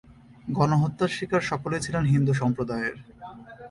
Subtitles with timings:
[0.57, 2.95] গণহত্যার শিকার সকলেই ছিলেন হিন্দু সম্প্রদায়ের।